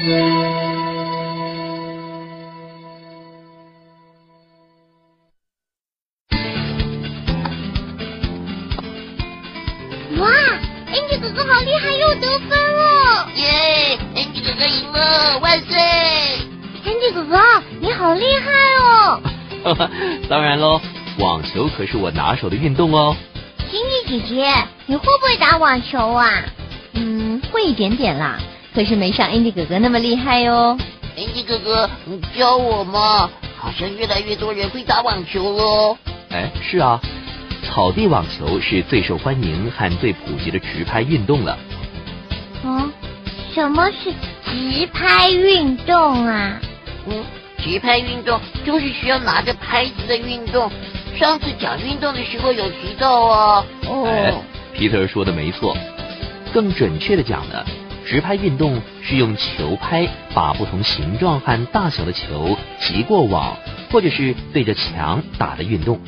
[0.00, 0.04] 哇
[10.86, 13.28] ，Andy 哥哥好厉害，又得分了！
[13.34, 15.76] 耶，Andy 哥哥赢了，万岁
[16.84, 17.36] ！Andy 哥哥，
[17.80, 19.20] 你好厉害哦！
[19.64, 19.90] 哈哈，
[20.28, 20.80] 当然喽，
[21.18, 23.16] 网球可是我拿手的运动哦。
[23.68, 24.54] 星际姐姐，
[24.86, 26.44] 你会不会打网球啊？
[26.92, 28.38] 嗯，会一点点啦，
[28.74, 30.78] 可是没像 Andy 哥哥那么厉害哦。
[31.16, 33.28] Andy 哥哥，你教我嘛？
[33.56, 35.96] 好像越来越多人会打网球喽。
[36.30, 37.00] 哎，是啊，
[37.64, 41.58] 草地网球是最受欢迎和最普及的直拍运动了。
[42.64, 42.92] 嗯，
[43.52, 44.12] 什么是
[44.44, 46.60] 直拍运动啊？
[47.06, 47.24] 嗯，
[47.58, 50.70] 直拍运动就是需要拿着拍子的运动。
[51.16, 53.64] 上次讲运动的时候有提到啊。
[53.88, 54.40] 哦，
[54.72, 55.76] 皮特说的没错。
[56.52, 57.64] 更准确的讲呢，
[58.08, 63.58] 直拍运动是用球拍把不同形状和大小的球击过网，
[63.90, 66.00] 或者是对着墙打的运动。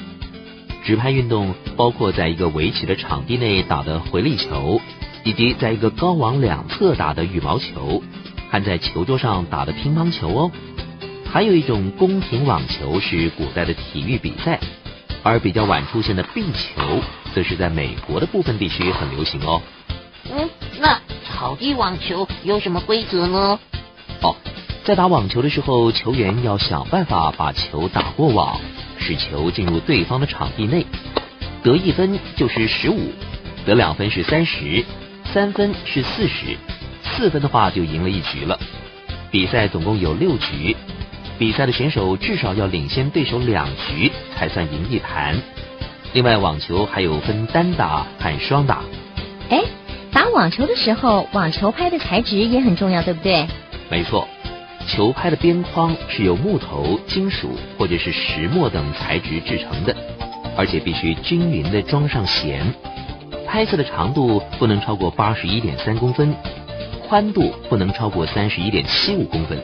[0.82, 4.80] 直拍运动包括在一个围起的场地内打的回力球，
[5.24, 8.02] 以及在一个高网两侧打的羽毛球，
[8.50, 10.50] 和在球桌上打的乒乓球哦。
[11.30, 14.58] 还有一种宫廷网球是古代的体育比赛，
[15.22, 17.02] 而比较晚出现的壁球，
[17.34, 19.60] 则是在美国的部分地区很流行哦。
[20.32, 20.48] 嗯，
[20.80, 20.98] 那
[21.40, 23.58] 草地网球有什么规则呢？
[24.20, 24.36] 哦，
[24.84, 28.60] 在打网球的时候，球员要想办法把球打过网，
[28.98, 30.84] 使球进入对方的场地内。
[31.62, 33.12] 得一分就是十五，
[33.64, 34.84] 得两分是三十，
[35.32, 36.58] 三分是四十，
[37.04, 38.60] 四分的话就赢了一局了。
[39.30, 40.76] 比赛总共有六局，
[41.38, 45.40] 比赛的选手至少要领先对手两局才算赢一盘。
[46.12, 48.82] 另外，网球还有分单打和双打。
[49.48, 49.62] 哎。
[50.20, 53.46] 打网球的时候，网球拍的材质也很重要，对不对？
[53.90, 54.28] 没错，
[54.86, 59.96] 球拍的边框是由木头、金属或者是石墨等材质制成的，
[60.58, 62.60] 而且必须均匀的装上弦。
[63.46, 66.34] 拍子的长度不能超过八十一点三公分，
[67.08, 69.58] 宽度不能超过三十一点七五公分。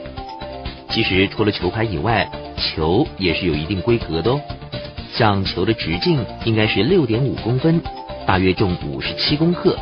[0.89, 2.27] 其实除了球拍以外，
[2.57, 4.41] 球也是有一定规格的哦。
[5.13, 7.79] 像球的直径应该是六点五公分，
[8.25, 9.77] 大约重五十七公克。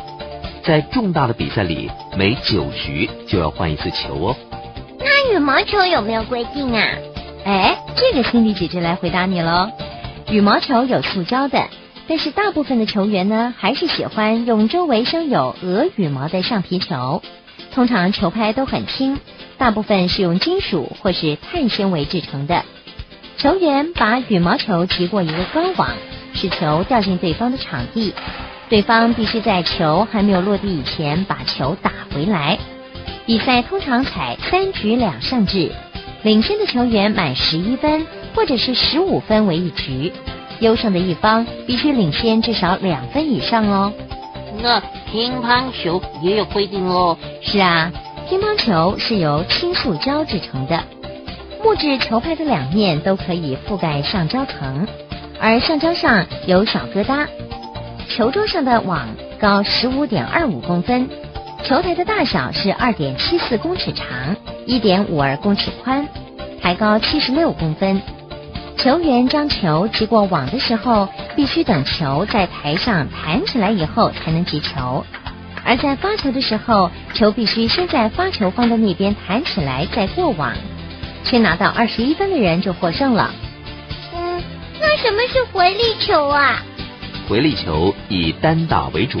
[0.66, 4.36] 在重大的比赛里，每九局就要换一次球哦。
[4.98, 6.84] 那羽毛球有没有规定啊？
[7.44, 9.70] 哎，这个心理姐姐来回答你喽。
[10.28, 11.68] 羽毛球有塑胶的，
[12.08, 17.22] 但是大部分的球员呢，还是喜欢用周围生有鹅羽毛的橡皮球。
[17.72, 19.20] 通常球拍都很轻，
[19.58, 22.64] 大部分是用金属或是碳纤维制成的。
[23.38, 25.90] 球员把羽毛球击过一个高网，
[26.34, 28.12] 使球掉进对方的场地。
[28.68, 32.58] 对方必须在球还没有落地以前把球打回来。
[33.24, 35.72] 比赛通常采三局两胜制，
[36.22, 40.12] 领先的球员满十一分或者是十五分为一局，
[40.60, 43.92] 优胜的一方必须领先至少两分以上哦。
[44.62, 47.18] 那乒乓球也有规定哦。
[47.42, 47.92] 是啊，
[48.28, 50.82] 乒乓球是由轻塑胶制成的，
[51.62, 54.86] 木质球拍的两面都可以覆盖橡胶层，
[55.40, 57.26] 而橡胶上有小疙瘩。
[58.08, 59.08] 球桌上的网
[59.38, 61.08] 高十五点二五公分，
[61.64, 64.06] 球台的大小是二点七四公尺长，
[64.64, 66.08] 一点五二公尺宽，
[66.62, 68.00] 台高七十六公分。
[68.78, 75.04] 球员将球击过网的时候，必须等球在台上弹起来以后才能击球；
[75.64, 80.52] 而在发球的时候，球必须先在发球方的那边弹起来再过网。
[81.24, 83.34] 先拿到二十一分的人就获胜了。
[84.14, 84.42] 嗯，
[84.80, 86.62] 那什么是回力球啊？
[87.28, 89.20] 回力球以单打为主，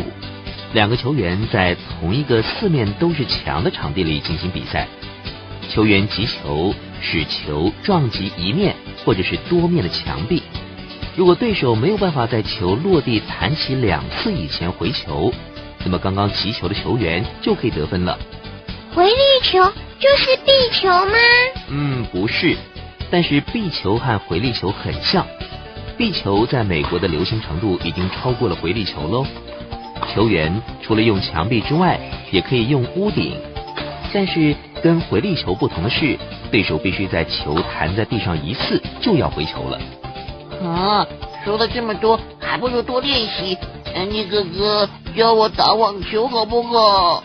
[0.72, 4.86] 两个球员在同一个四面都是墙的场地里进行比赛。
[5.68, 10.42] 球员击球，使球撞击一面或者是多面的墙壁。
[11.16, 15.32] 如果对手没有办法在球落地弹起两次以前回球，
[15.84, 18.16] 那么刚刚击球的球员就可以得分了。
[18.94, 19.58] 回力球
[19.98, 21.12] 就是壁球吗？
[21.68, 22.56] 嗯，不是，
[23.10, 25.26] 但是壁球和回力球很像。
[25.96, 29.26] 壁球在美国的流行程度已经超过了回力球喽。
[30.14, 31.98] 球员除了用墙壁之外，
[32.30, 33.34] 也可以用屋顶。
[34.12, 36.18] 但是跟回力球不同的是，
[36.50, 39.78] 对手必须在球弹在地上一次就要回球了。
[40.62, 41.06] 啊，
[41.44, 43.56] 说了这么多，还不如多练习。
[43.94, 47.24] 安妮哥哥教我打网球好不好？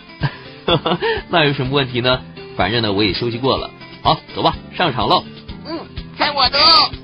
[1.29, 2.19] 那有什么问题呢？
[2.55, 3.69] 反正呢，我也休息过了。
[4.01, 5.23] 好，走吧，上场喽。
[5.65, 5.79] 嗯，
[6.17, 7.00] 猜我的。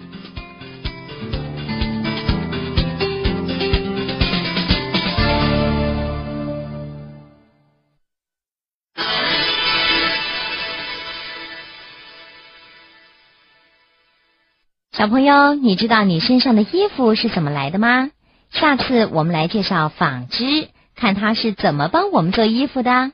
[14.97, 18.09] 小朋友，你知道你身上的衣服是怎么来的吗？
[18.49, 23.11] 下次我们来介绍纺织，看它是怎么帮我们做衣服的。